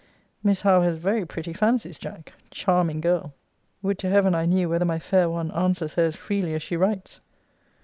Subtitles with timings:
[0.41, 2.33] Miss Howe has very pretty fancies, Jack.
[2.49, 3.35] Charming girl!
[3.83, 6.75] Would to Heaven I knew whether my fair one answers her as freely as she
[6.75, 7.21] writes!